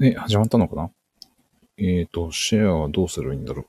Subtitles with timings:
[0.00, 0.90] え、始まったのかな？
[1.76, 3.68] えっ、ー、と、シェアはどうすればいいんだろう？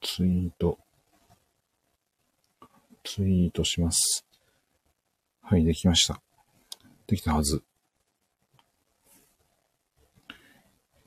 [0.00, 0.78] ツイート。
[3.02, 4.24] ツイートします。
[5.42, 6.22] はい、できました。
[7.08, 7.64] できたはず。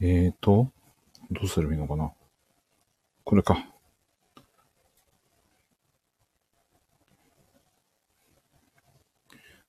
[0.01, 0.71] えーと、
[1.31, 2.11] どうすればいいのかな？
[3.23, 3.65] これか。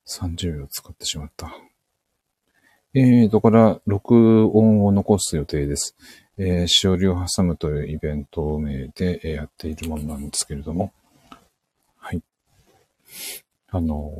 [0.08, 1.54] 30秒使ってしまった。
[2.94, 5.94] えーと、これは録音を残す予定です。
[6.38, 10.92] えー、しおりを挟むというイベント名でやっているものなんですけれども、
[11.98, 12.22] はい。
[13.70, 14.10] あの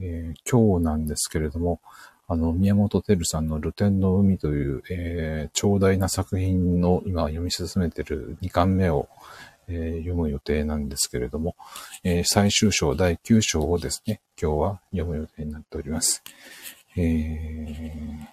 [0.00, 1.80] えー、今日なんですけれども、
[2.26, 9.08] あの、宮本照さんの露天の海という、えー、長大な作品の今読み進めている2巻目を、
[9.68, 11.56] えー、読む予定なんですけれども、
[12.02, 16.22] えー、最終章第9章をですね、今日は読む予定になっております。
[16.96, 18.26] えー、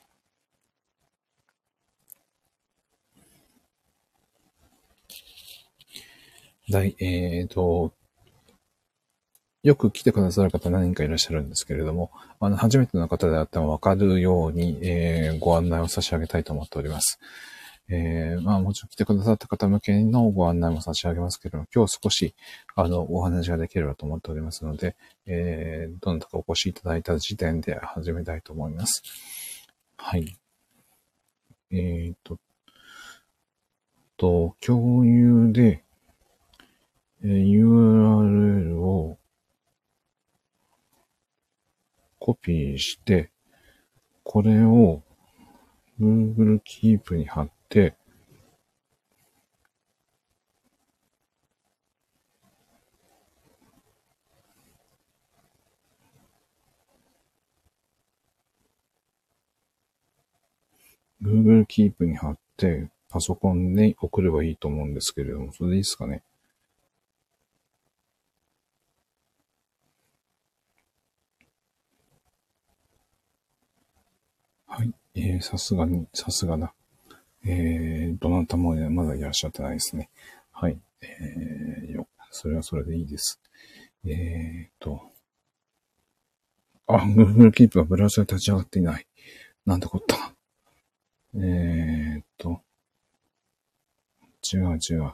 [6.69, 7.94] 第、えーと、
[9.63, 17.19] よく来てくださる方何人かいらっしゃるんですけれども、あの、初めての方であってもわかるように、えー、ご案内を差し上げたいと思っております。
[17.90, 22.36] えー、まあもちろん来てくださった方向けのご案内も差し上げますけれども、今日少し、
[22.76, 29.04] あの、お話ができればと思っておりますので、えー、どなたかお越しいただいた時点で始めたいと思います。
[29.98, 30.38] はい。
[31.72, 32.40] えーと、
[34.18, 35.84] と、共有で、
[37.24, 39.18] えー、URL を
[42.20, 43.32] コピーして、
[44.24, 45.02] これを
[46.00, 47.61] Google Keep に貼って、
[61.22, 66.23] Google Keep に貼って、パソコンに送ればいいと思うんですけれども、それでいいですかね？
[74.66, 74.91] はい。
[75.16, 76.73] えー、さすがに、さすがだ。
[77.46, 80.09] えー、どなたも、まだいらっしゃってないですね。
[80.52, 80.78] はい。
[81.02, 83.40] えー、よ、それはそれでいいです。
[84.06, 85.02] えーと。
[86.88, 89.07] あ、Google Keep はブラウザで立ち上がっていない。
[89.66, 90.34] なんてこった。
[91.35, 92.62] えーと。
[94.53, 95.12] 違う違う。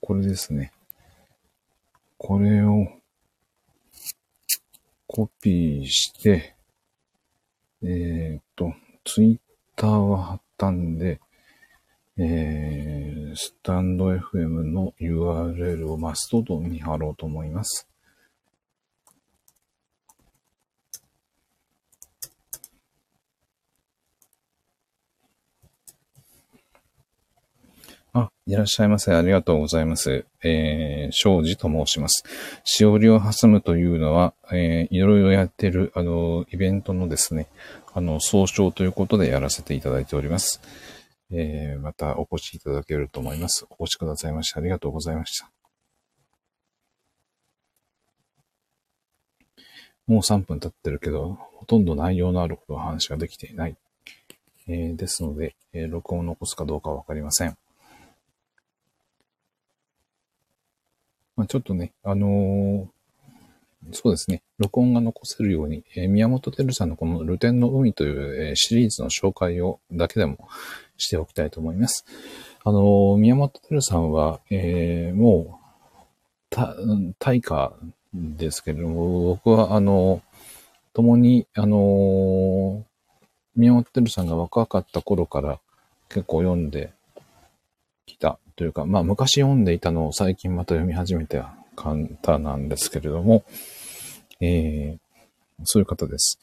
[0.00, 0.72] これですね。
[2.18, 2.99] これを
[5.12, 6.54] コピーして、
[7.82, 8.72] えっ、と、
[9.04, 9.38] ツイッ
[9.74, 11.20] ターは貼ったんで、
[12.16, 17.89] えー、スタンド FM の URL をマストドンに貼ろうと思います。
[28.12, 29.14] あ、いらっしゃいませ。
[29.14, 30.24] ありがとうございます。
[30.42, 32.24] えー、庄司と申します。
[32.64, 37.46] しおりを挟むというのは、えー、いろいろやってる、あの、イベントのですね、
[37.92, 40.60] あの、総称ということでやらせていただいております。
[41.32, 43.66] えー、またお越しいただけると思います。
[43.70, 45.50] お越しくださいましてありがとうございました。
[50.08, 53.76] もう3分経ってるけど、ほとんど内容のあることの話ができていない。
[54.66, 57.56] えー、ですので、えー、録音を残すかどうかわかりません。
[61.40, 62.86] まあ、ちょっとね、あのー、
[63.92, 70.50] そうですね、録音が残せるように、えー、宮本照さんのこの露天の海という、えー、シリーズの紹介をだけでも
[70.98, 72.04] しておきたいと思います。
[72.62, 76.76] あのー、宮本照さんは、えー、もう、た、
[77.18, 77.72] 大化
[78.12, 80.20] ですけれども、僕は、あの、
[80.92, 82.84] 共に、あの、
[83.56, 85.58] 宮本照さんが若かった頃から
[86.10, 86.92] 結構読んで
[88.04, 93.42] きたというか、まあ昔読んでいたのを最近また読み始めた方なんですけれども、
[94.38, 96.38] えー、そういう方です。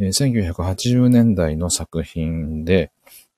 [0.00, 2.90] えー、1980年代の作品で、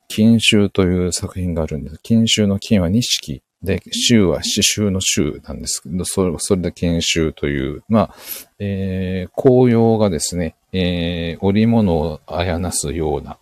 [0.08, 1.98] 金秋という作品があるんです。
[2.02, 8.14] 金秋の金は錦で、秋は刺繍の秋なんですけど、それそれで金秋という、まあ、
[8.58, 13.36] えー、紅葉がですね、えー、織物をあやなすような、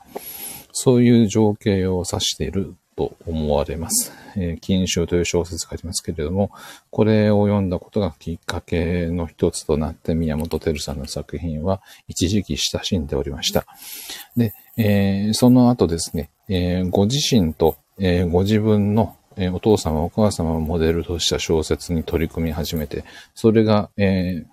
[0.72, 4.12] そういう情景を指していると思われます。
[4.36, 6.50] えー、金秋という小説がありますけれども、
[6.90, 13.66] これを読んだことがきっかけの一つとなって宮本照さんの作品は一時期親しんでおりました。
[14.36, 23.04] で、えー、その後ですね、えー、ご自身と、え、ご自分のえ、お父様、お母様をモデルとした小説に取り組み始めて、
[23.34, 24.46] それが、えー、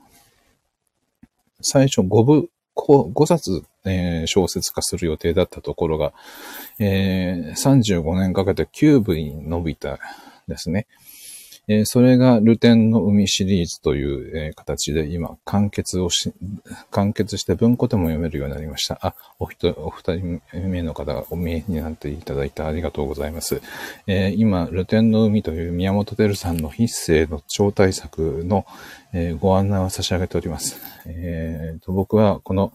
[1.62, 6.14] 最初5部、5冊、えー、小説化する予定だったところが、
[6.80, 10.00] えー、35年かけて9部に伸びた
[10.48, 10.88] ですね。
[11.68, 16.34] えー、それがルテンの海シリーズという、えー、形で今完結をし、
[16.90, 18.98] 完結して文庫でも読めるようになりました。
[19.02, 23.62] あ、お一お二人目の方がお見えになっていただいてありがとうございます。
[24.08, 28.66] えー、今、ルテンの海という宮本照さんの筆生の超大作の、
[29.14, 30.78] えご案内を差し上げております。
[31.06, 32.74] えーと、僕はこの、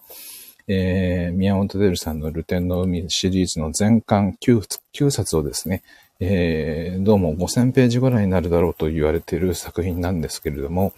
[0.68, 4.62] えー、宮本照さんのルテンの海シリーズの全巻 9,
[4.94, 5.82] 9冊をですね、
[6.18, 10.92] えー、どうも5000ページぐらいになるだろうと言われている作品なんですけれども、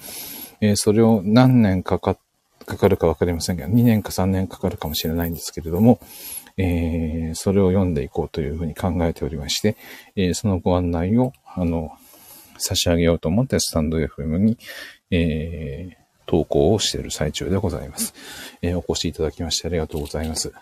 [0.60, 2.16] えー、それを何年かか、
[2.64, 6.00] かかるかわかりませんが、2年か3年かかるかもしれないんですけれども、
[6.56, 9.76] えー、それを読んでいこうというふうに考えておりまして、
[10.16, 11.92] えそのご案内を、あの、
[12.58, 14.58] 差し上げようと思ってスタンド FM に、
[15.10, 15.96] え
[16.28, 18.14] 投稿をしている最中でございます。
[18.60, 20.52] えお越しいただきましてありがとうございます。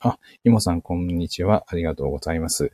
[0.00, 1.64] あ、イモさん、こんにちは。
[1.66, 2.70] ありがとうございます。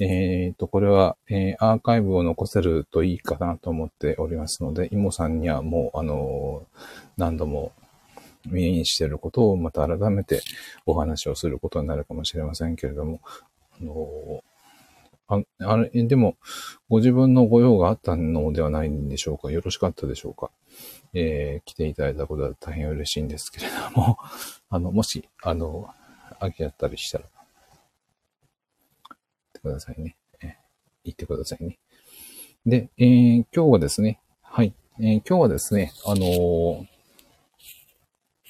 [0.00, 6.66] えっ、ー、と、これは、えー、アーカイブを残せるといいかなと思っておりますので、イモさんにはもう、あの、
[7.16, 7.72] 何度も
[8.46, 10.42] 見にしていることをまた改めて
[10.84, 13.20] お話をすることになるかもしれませんけれども、
[13.80, 14.42] あの
[15.28, 16.36] ああれ、でも、
[16.88, 19.50] ご自分のご用があったのではないんでしょうか？
[19.50, 20.50] よろしかったでしょうか？
[21.14, 24.18] えー、来ていただいたことは大変嬉しいんですけれども、
[24.70, 25.88] あの、もし、あの、
[26.40, 27.28] 飽きちゃったりしたら、っ
[29.52, 30.16] てくださいね。
[30.42, 30.56] え
[31.04, 31.78] 言ってくださいね。
[32.66, 36.86] で、えー、今日はですね、はい、えー、今日はですね、あの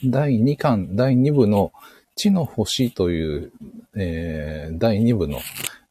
[0.03, 1.73] ー、第2巻、第2部の
[2.17, 3.53] 地の星という、
[3.97, 5.39] えー、第2部の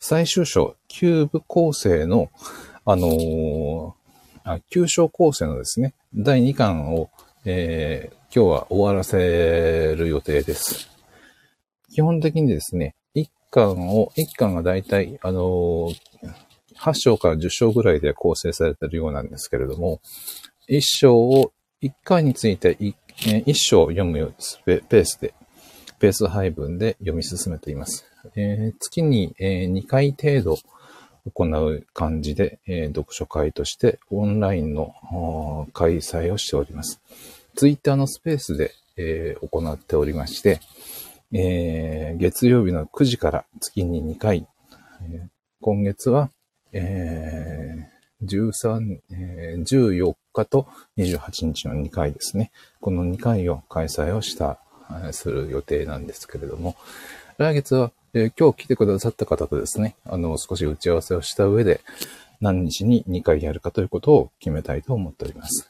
[0.07, 2.29] 最終章、9部構成の、
[2.85, 3.93] あのー、
[4.43, 7.09] あ、9章構成のですね、第2巻を、
[7.43, 10.91] えー、今日は終わらせる予定です。
[11.91, 15.89] 基本的にですね、1巻を、1巻がだいたい、あの
[16.77, 20.01] 8章から10章ぐらいで構成されているようなんですけれども、
[20.69, 21.51] 1章を、
[21.81, 22.93] 1回について 1,
[23.43, 24.35] 1章を読む
[24.67, 25.33] ペースで、
[25.97, 28.05] ペース配分で読み進めています。
[28.35, 30.57] えー、月に、えー、2回程度
[31.31, 37.01] 行う感じで、えー、読書会としてオンラインの開催をしております。
[37.55, 40.59] ツイッターのスペースで、えー、行っておりまして、
[41.31, 44.47] えー、月曜日の9時から月に2回、
[45.09, 45.27] えー、
[45.61, 46.29] 今月は、
[46.71, 50.67] えー、13、えー、14日と
[50.97, 52.51] 28日の2回ですね。
[52.81, 54.59] この2回を開催をした、
[55.11, 56.75] する予定なんですけれども、
[57.37, 61.81] 来月は、え、今日来てくださった方とですね、あの、少し打ち合わせをした上で、
[62.39, 65.69] 何日に2回やるかということを決めたいと思っております。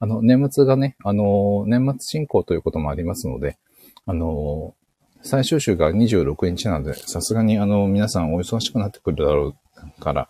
[0.00, 3.58] あの、年末がね、あの、年末進行ということもありますので、
[4.06, 4.74] あの、
[5.20, 9.54] 最終週が26日なので、さすがにあの、皆さんお忙しくなってくるだろ
[9.98, 10.28] うから、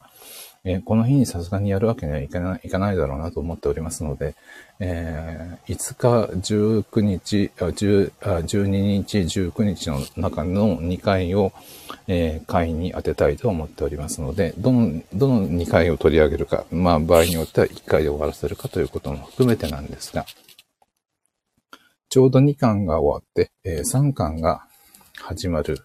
[0.64, 4.34] え、この日にさすがにやるわけにはいかないいかないだろうなと思っておりますので、
[4.80, 11.52] えー、5日、19日、あ10あ12日、19日の中の2回を、
[12.06, 20.26] えー、会に当てたいと思っておりますので、どの、どの2回を取り上げるか、まあ場合によっては1回で終わらせるかということも含めてなんですが、
[22.08, 24.66] ちょうど2巻が終わって、えー、3巻が
[25.20, 25.84] 始まる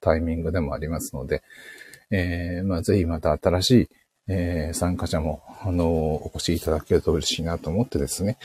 [0.00, 1.42] タイミングでもありますので、
[2.10, 3.88] えー、まあ、ぜひまた新しい、
[4.28, 8.38] えー、参加者も、あの、お越しいただけると嬉しいなと思ってですね、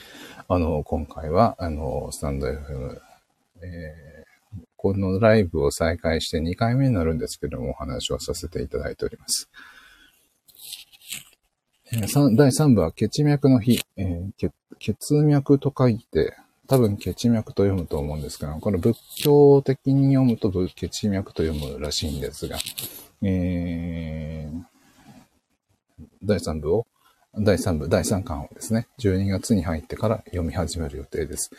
[0.47, 2.99] あの、今回は、あの、スタンド FM、
[3.61, 9.49] えー、このライブを再開して2回目になるんですけども、お話をさせていただいております。
[11.91, 16.35] えー、第3部は血脈の日、えー、血脈と書いて、
[16.67, 22.57] 多分血脈と読むと思うんですが、これ仏教的に読むと血脈と読むらしいんですが、
[23.23, 24.49] え、
[26.23, 26.87] 第3部を、
[27.35, 31.49] 第3部、第3巻をですね、12月に入ってから読み始める予定です。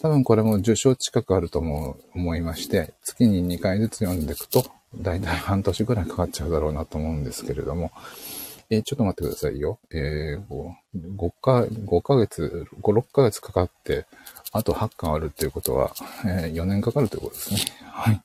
[0.00, 4.64] 多分これも10章近くあると思いまして、月に2回ずつ読んでいくと、
[4.96, 7.92] だいたい半年ぐらいかかっちゃうだろうなと思うんですけれども、
[8.70, 9.78] えー、ちょっと待ってくださいよ。
[9.90, 14.06] えー、5, か、5ヶ月、5、6ヶ月かかって、
[14.52, 15.94] あと8巻あるっていうことは、
[16.24, 17.60] えー、4年かかるということですね。
[17.84, 18.22] はい。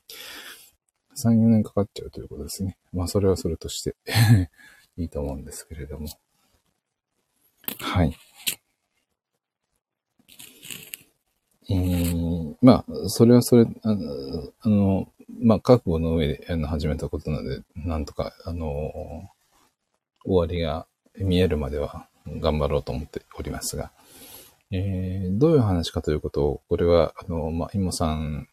[1.16, 2.78] 3、4年かかっちゃうということですね。
[2.92, 3.96] まあ、それはそれとして
[4.98, 6.08] いいと思うんですけれども。
[7.80, 8.16] はい。
[11.70, 18.70] えー、まあ、それはそれ、あの、あのまあ、覚悟の上であの始めたことなので、なんとか、あの、
[20.26, 23.92] 終わりが見えるまでは頑張ろうと思っておりますが、
[24.72, 28.48] えー、どういう話かということを、これは、あの、まあ、イモさん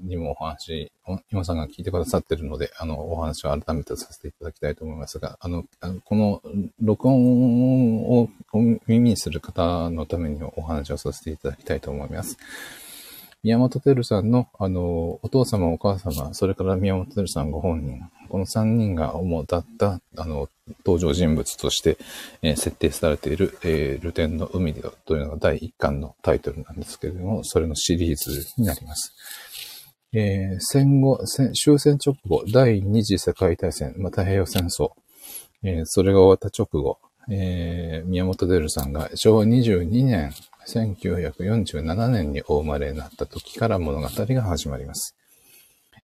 [0.00, 0.90] にもお話、
[1.30, 5.64] 今さんが聞いてくださってるので、あの、お話を改めてさせていただきたいと思いますが、あの、
[6.04, 6.42] この
[6.82, 8.28] 録音を
[8.86, 12.36] 耳にする方のためにお話をさせていただきたいと思います。
[13.42, 20.50] 宮本照さんの、あの、お父様、お母様、それから宮本照さんご本人、この3人が主だった、あの、
[20.84, 21.96] 登場人物として、
[22.42, 29.14] えー、設定されている、えー、ルテンの海でというのが第1巻のタイトルなんですけれども、それのシリーズになります。
[30.12, 34.90] えー、戦後、終戦直後、第二次世界大戦、まあ、太平洋戦争、
[35.62, 36.98] えー、それが終わった直後、
[37.30, 40.32] えー、宮本デルさんが昭和22年、
[40.66, 45.16] 1947年にお生まれになった時から物語が始まります。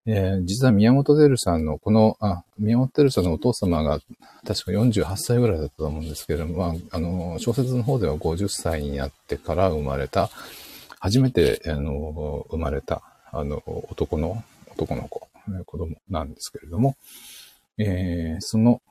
[0.05, 3.99] えー、実は宮本デルさんのこの、あ、宮本デルさんのお父様が
[4.47, 10.29] 確か48歳ぐらいだったと思うんですけれども、まあ、あの、小説の方では50歳になってから生まれた、
[11.01, 13.03] 初めて、あの、生まれた
[13.39, 15.27] あの、男の、男の子、
[15.65, 16.95] 子供なんですけれども、
[17.77, 18.81] えー、その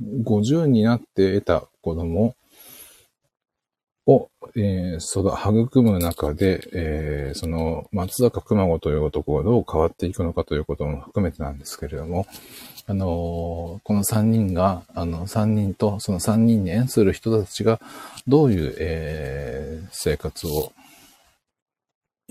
[0.00, 2.34] 50になって得た子供
[4.06, 12.26] を、えー、育む中で、えー、その松坂熊子という男がどう変わっていくのかということも含めてなんですけれども、
[12.86, 17.80] あのー、この3人が、あの、3人とその3人に縁する人たちが
[18.26, 20.72] どういう、えー、生活を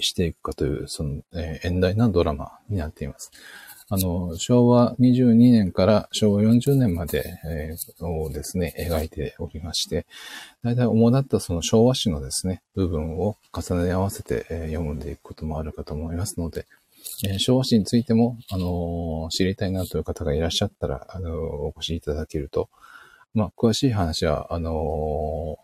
[0.02, 3.32] していくかという、その、えー、遠大なドラマになっています。
[3.92, 10.06] あの、昭和22年から昭和40年まで、えー、をですね、描いておりまして、
[10.64, 16.68] 大体主だったその昭和史のですね、部分を重ね合わせて、えー、読んでいくこともあるかと思いますので、
[17.28, 22.70] えー、昭和史についても、あの知りたいなという方がいらっしゃったら、あのお越しいただけると、
[23.34, 25.58] まあ、詳しい話は、あの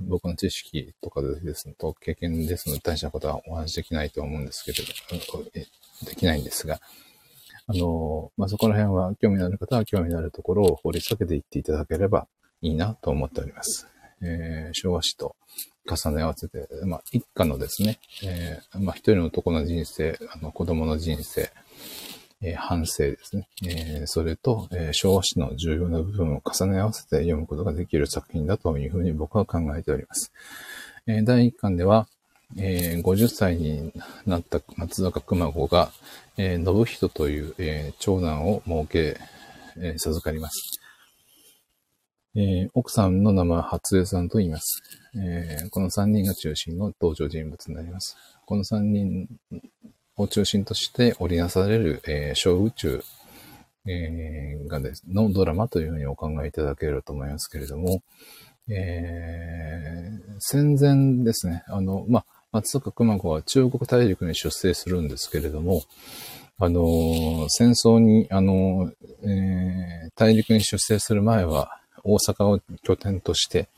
[0.00, 5.44] 僕の知識とかですね、と経験ですので大したことはお話しできないと思うんですけれど、
[6.06, 6.80] できないんですが、
[7.66, 12.26] あの、まあ、そこら辺は興味のある方は興味のあるところを掘り下げていっていただければ
[12.60, 13.86] いいなと思っております。
[14.22, 15.36] えー、昭和史と
[15.86, 21.50] 重ね合わせて、まあ、一家のですね、えー、まあ、一人の男の人生、あの、子供の人生、
[22.46, 23.48] え、反省ですね。
[23.66, 30.30] え、それと、えー、昭和史の重要な部分を重ね合わせて読むことができる作品だというふうに僕は考えております。
[31.06, 32.06] え、第1巻では、
[32.58, 33.92] え、50歳に
[34.26, 35.90] なった松坂熊子が、
[36.36, 39.18] え、信人という、え、長男を設け、
[39.78, 40.80] え、授かります。
[42.36, 44.82] えー、奥さんの名前は初江さんと言います。
[45.16, 48.16] えー、この3人が中心の登場人物になります。
[48.44, 49.28] この3人
[50.16, 53.02] を中心として織りなされる、えー、小宇宙、
[53.86, 58.02] えー、がですのドラマというふうにお考えいただけると思いますけれども、
[58.68, 65.82] えー、戦前ですね、あの、まあ、松坂熊子は中国大陸に出征するんですけれども、
[66.58, 68.92] あの、戦争に、あの、
[69.24, 73.68] えー、大陸に出征する前は、大阪を拠点として、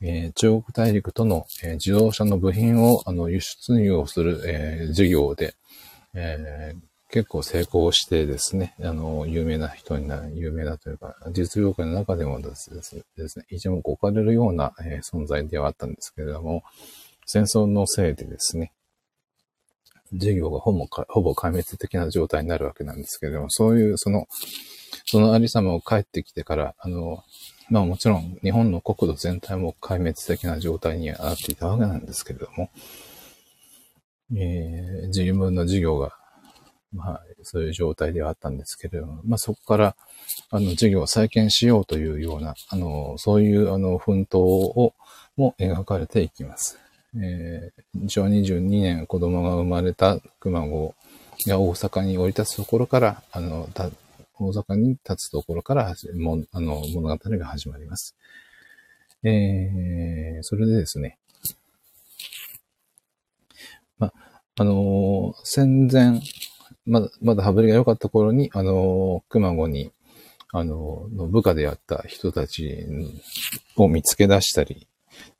[0.00, 5.54] えー、中国大陸との、えー、自動車の部品をあの輸出入をする、えー、事業で、
[6.18, 13.02] えー、結構成功してですね、あの、有名な人になる、有名なというか、実業界の中でもですね、
[13.50, 16.62] 一目置かれるような、えー、存在ではあったんですけれども、
[17.26, 18.72] 戦争のせいでですね、
[20.12, 24.26] 事業がほぼほぼ壊滅的な状態になるわけなんですけれども、そういう、その、
[25.04, 27.24] そのありさまを帰ってきてから、あの、
[27.68, 32.70] まあもちろん日本の国土全体も壊滅的な状態にはなっていたわけなんですけれども、
[34.34, 36.12] えー、自分の事業が、
[36.92, 39.96] まあ、そういう状態ではあったんですけれども、まあ、そこから、
[40.50, 44.94] あの、事業を再建しようというような、あの、そういう、あの、奮闘を、
[45.36, 46.78] も描かれていきます。
[47.14, 50.94] えー、昭和22年子供が生まれた熊子
[51.46, 53.68] が大阪に降り立つところから、あの、
[54.38, 58.16] 大阪に立つところからも、あの、物語が始まります。
[59.22, 61.18] えー、それでですね、
[63.98, 64.12] ま、
[64.58, 66.20] あのー、戦前、
[66.86, 69.92] まだ、まだ羽振りが良かった頃に、あのー、熊子に、
[70.52, 72.86] あのー、部下であった人たち
[73.76, 74.88] を見つけ出したり、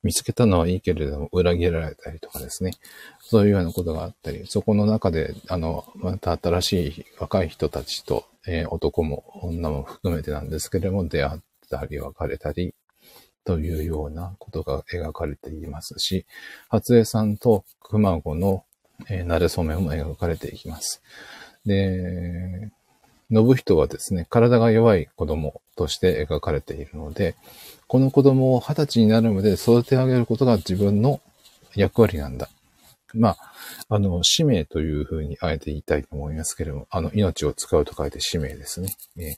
[0.03, 2.73] 見つけたのはいいけれども、裏切られたりとかですね。
[3.21, 12.75] そういうようなことがあったり、そこの中で、あの、また新しい若い人たちと、えー、男も女も含めてなんですけれども、出会ったり別れたり、
[13.47, 16.25] というようなことが描かれていますし、
[16.67, 18.65] 初江さんと熊子の、
[19.09, 21.01] えー、慣れ初めも描かれていきます。
[21.65, 22.71] で、
[23.29, 27.35] 信人はですね、体が弱い子供として描かれているので、
[27.87, 31.21] この子供を二十歳になるまで育て上げることが自分の
[31.75, 32.49] 役割なんだ。
[33.13, 33.37] まあ、
[33.89, 38.93] あの、使命というふうにあえて言いたいと思いますけれども、あの、命を使うと書いて使命ですね。
[39.17, 39.35] えー、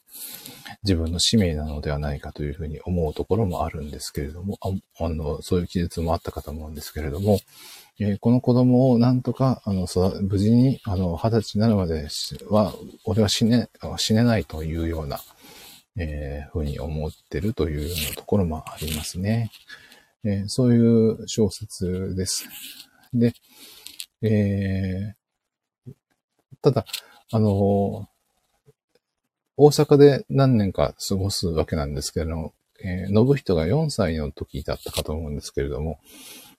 [0.84, 7.40] 自分の使命なのではないかというふうに思うところもあるんですけれども、ああの、そういう記述もあったかと思うんですけれども、
[8.02, 9.86] えー、この子供をなんとか、あの、
[10.22, 12.08] 無事に、あの、二十歳になるまで
[12.48, 15.20] は、俺は死ね、死ねないというような、
[15.98, 19.52] えー、ふうに思ってるというようなところもありますね。
[20.24, 22.48] えー、そういう小説です。
[23.14, 23.34] で、
[24.22, 25.94] えー、
[26.62, 26.86] ただ、
[27.32, 28.08] あの、
[29.58, 36.00] 大阪で何年か過ごすわけなんですけれども、えー、信人が4歳の時だったかと思うんですけれども、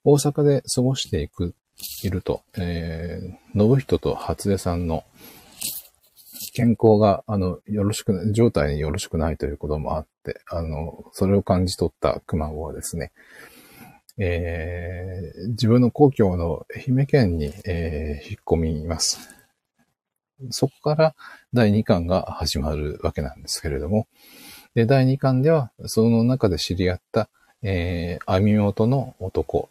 [0.05, 1.55] 大阪で過ごしていく、
[2.03, 5.05] いると、えー、信人と初江さんの
[6.53, 13.13] 健康が、あの、よろしく、状態によろしくないということもあって、あの、それを感じ取った熊子はですね、
[14.19, 19.19] えー、自分の故郷の愛媛県に、えー、引っ込みます。
[20.51, 21.15] そこから
[21.53, 24.07] 第2巻が始まるわけなんですけれども、
[24.75, 27.29] で第2巻では、その中で知り合った、
[27.63, 29.69] えー、網元の男、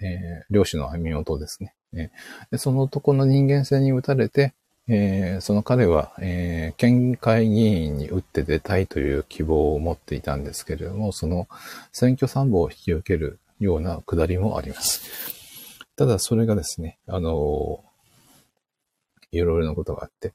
[0.00, 1.74] えー、漁師の網元ですね。
[1.94, 4.54] えー、でその男の人間性に打たれて、
[4.88, 11.48] えー、その彼は、えー、県会議員に打って出たいという希望を持っていたんですけれども、その
[11.92, 15.80] 選挙参謀を引き受けるようなくだりもあります。
[15.96, 17.82] ただそれがですね、あの、
[19.32, 20.34] いろいろなことがあって、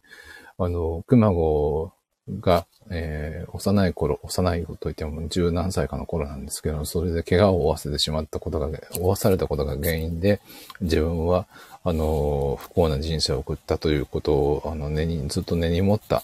[0.58, 1.94] あの、熊子
[2.40, 10.42] が、えー、幼い頃、幼いといっても十何歳かの頃なんですけど、それで怪我を負わせてしまったことが、負わされたことが原因で、
[10.82, 11.48] 自分は、
[11.84, 16.24] あの、不幸な人生を送ったということを、あの、根に、ずっと根に持った、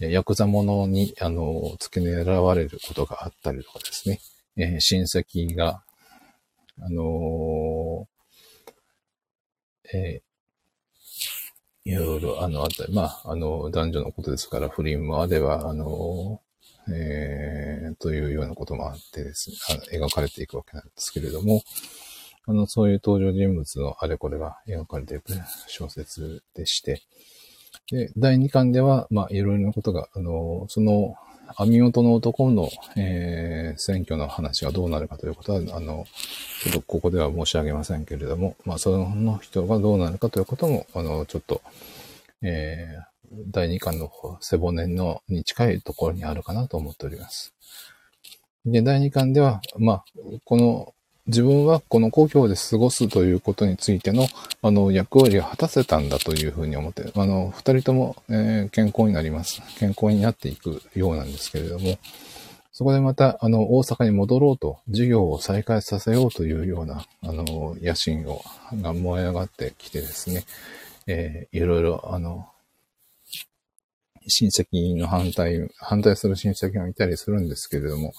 [0.00, 4.20] ヤクザ者に、あの、付け狙われることがあったりとかですね、
[4.56, 5.82] えー、親戚が、
[6.80, 10.33] あのー、えー、
[11.84, 16.40] いろいろ、あの、あったり、まあ、あの、男女のことですから、不倫もあれば、あの、
[16.92, 21.62] えー、というようなこともあってですね、あの描かれていくわけなんですけれども、
[22.46, 25.32] あの、そういう登場人物のあれこれが描かれていく
[25.66, 27.02] 小説でして、
[27.90, 31.14] で、第2巻では、まあ、いろいろなことが、あの、その、
[31.56, 36.06] 網元の男の、えー、選挙の話がどうなるかということは、あの、
[36.62, 41.62] ちょっとここでは申し上げませんけれども、まあ、その人がどうなるかということも、あの、ちょっと、
[42.42, 47.54] えー、第2巻の背骨のに近いところにあるかなと思っております。
[48.66, 50.04] で、第2巻では、まあ、
[50.44, 50.94] この
[51.26, 54.26] 自分はこの故郷で過ごすということについての、
[54.60, 59.62] あの、役割を果たせたんだというふうに思って、あの、二人とも、えー、健康になります。
[59.78, 61.98] 健康になっていくようなんですけれども、
[62.72, 68.42] そこでまた、あの、大阪に戻ろうと、授業を再開させようというような、あの、野心を、
[68.82, 70.44] が燃え上がってきてですね、
[71.06, 72.48] えー、いろいろ、あの、
[74.26, 78.12] 親戚の反対、反対する親戚がいたりするんですけれども、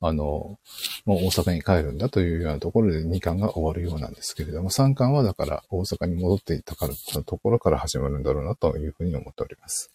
[0.00, 0.58] あの、
[1.04, 9.90] もう大阪に帰るんだというようなところで2巻が終わるようなんですけれども、3巻はだから大阪に戻っていたからところから始まるんだろうなというふうに思っております。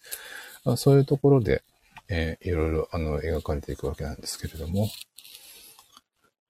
[0.77, 1.63] そういうところで、
[2.09, 4.89] えー、いろいろあの描かれていくわけなんですけれども、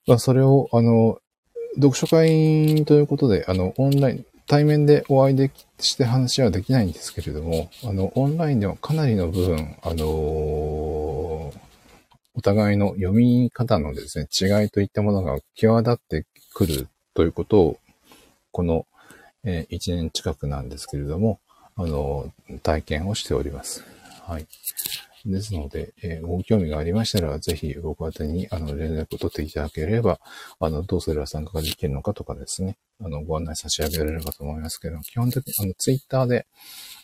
[0.05, 1.19] まあ、それを、あの、
[1.75, 10.07] 読書会ということで、あの、オンライン、対面でお会いできして話はできないんですけれども、あの、オンラインではかなりの部分、あのー、
[12.35, 17.79] お互いの読み方のですね、違いといったものが際立ってくるということを、
[18.51, 18.85] この、
[19.43, 21.39] えー、1年近くなんですけれども、
[21.75, 23.83] あの、体験をしております。
[24.25, 24.47] はい。
[25.25, 30.19] ですので、えー、ご興味がありましたら、ぜひ僕宛にあの連絡を取っていただければ、
[30.59, 36.45] あの、どうすれば参加ができるのかとかですね、あの、ご案内差し上げられるかと思いますけど、基本的に、あの、ツイッターで、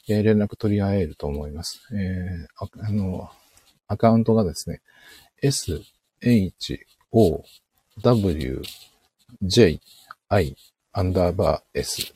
[0.09, 1.81] えー、連絡取り合えると思います。
[1.93, 3.29] えー、ああの、
[3.87, 4.81] アカウントがですね、
[5.41, 5.81] s,
[6.21, 7.43] h, o,
[8.01, 8.61] w,
[9.41, 9.79] j,
[10.27, 10.55] i,
[10.91, 12.11] アンダーバー s。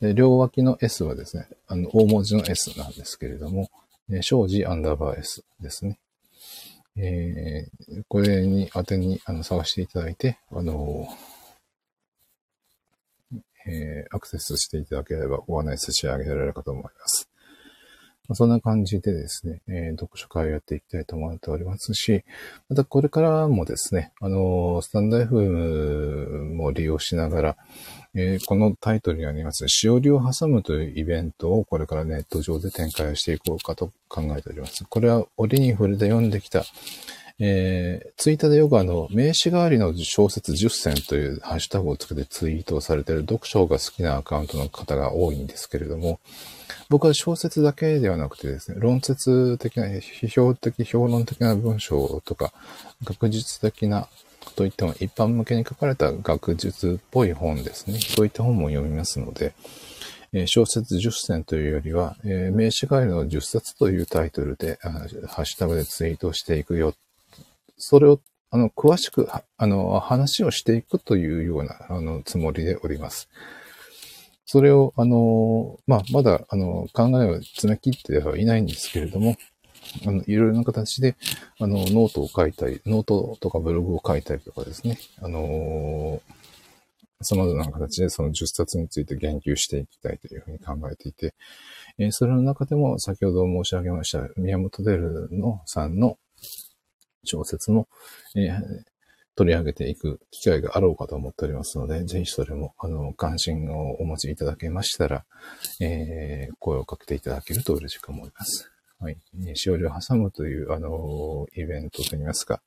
[0.00, 3.70] で両脇の s はですね、あの、大文字の s なんですけれども、
[4.10, 5.98] えー、生じアンダーバー S ですね。
[6.96, 11.08] えー、これに当てにあの探していただいて、あの
[13.66, 17.28] えー、アクセスしていただければご案内差し上げられるかと思います。
[18.32, 22.24] そんな感じでですね、えー、読書会をやっていきたいと思っておりますし、
[22.70, 27.56] またこれからもですね、あのー、スタンド FM も利用しながら、
[28.14, 34.84] えー、このタイトルにあります、しおりを挟むというイベントをこれからネット上で展開していこうかと考えております。
[34.88, 36.64] これは折に触れて読んできた、
[37.40, 46.20] えー、ツイッターでヨガの名詞代わりの小説10選というハッシュタグをつけてツイートをされている読書が好きなアカウントの方が多いんですけれども、
[46.88, 52.52] 僕は小説だけではなくてですね、論説的な、批評的、評論的な文章とか、
[53.02, 54.08] 学術的な
[54.54, 57.98] といっても一般向けに書かれた学術っぽい本ですね。
[57.98, 59.54] そういった本も読みますので、
[60.32, 66.94] え小説10選というよりは、え名詞代わりの10冊というタイトルで、ハッシュタグでツイートしていくよ
[67.76, 73.28] それを、あの、詳しく、あの、話をしていくというような、あの、つもりでおります。
[74.46, 79.36] それを、あの、まあ、まだ、あの、考えを詰め切ってはいないんですけれども、
[80.06, 81.16] あの、いろいろな形で、
[81.58, 86.20] あの、ノートを書いたり、ノートとかブログを書いたりとかですね、あの
[87.24, 91.34] 様々な形でその10冊について言及していきたいというふうに考えていて、
[91.98, 96.18] えー、それの中でも先ほど申し上げました宮本輝のさんの
[97.24, 97.88] 小説も、
[98.34, 98.60] えー、
[99.36, 105.24] 取り上げていく機会があろうかと思っておりますので、ぜひそれも、あの、関心をお持ちいただけましたら、
[105.80, 108.70] えー、声をかけていただけると嬉しく思います。
[109.00, 109.18] はい。
[109.54, 112.62] しおりを挟むという、あの、イベントといいますか、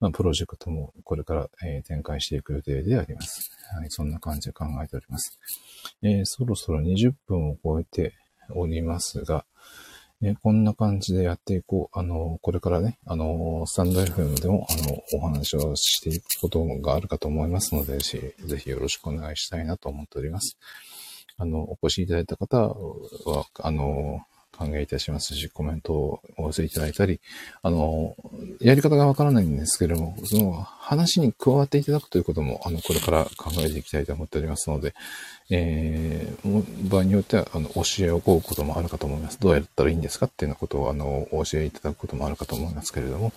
[0.00, 3.50] まあ、プロジェクトもこれから、えー、展開していく予定であります。
[3.74, 3.90] はい。
[3.90, 5.38] そんな感じで考えております。
[6.02, 8.14] えー、そろそろ20分を超えて
[8.50, 9.44] おりますが、
[10.20, 11.98] えこんな感じでやっていこう。
[11.98, 20.56] あの、これからね、あの、スタンド FM でも、あの、お話をしていくことがあるかと思いますので、ぜひよろしくお願いしたいなと思っております。
[21.36, 24.22] あの、お越しいただいた方は、あの、
[24.58, 27.20] 歓迎いたしますし、コメントをお寄せいただいたり、
[27.62, 28.16] あの、
[28.60, 34.94] やり方がわからないんですけれども、その話に加わっていただくということも、あの、これから考えていきたいと思っておりますので、
[35.50, 39.38] えー、場合によっては、あの、教えを請うこともあるかと思います。
[39.38, 43.32] どうやったらいいんですかっていうようなことを、あの、お教えいただくこともあるかと思いますけれども、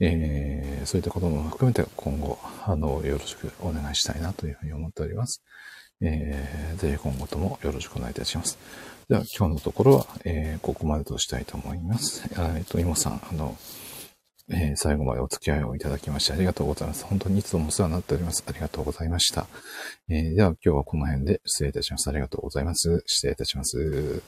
[0.00, 5.42] えー、そういったことも含めて今後、あの、よろしくお願いしたいなというふうに思っております。
[6.00, 8.58] えー、ぜひ今後ともよろしくお願いいたします。
[9.08, 12.28] では、今日のところは、えー、ここまでとしたいと思います。
[12.56, 13.56] えっと、イモさん、あの、
[14.50, 17.04] えー、最後までお付き合いをいただきましてありがとうございます。
[17.04, 18.44] 本当にいつもお世話になっております。
[18.46, 19.46] ありがとうございました。
[20.08, 22.08] えー、では今日はこの辺で失礼いたします。
[22.08, 23.02] ありがとうございます。
[23.06, 24.22] 失礼いたします。